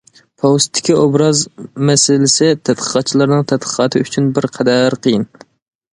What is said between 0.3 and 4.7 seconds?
پوۋېستتىكى ئوبراز مەسىلىسى تەتقىقاتچىلارنىڭ تەتقىقاتى ئۈچۈن بىر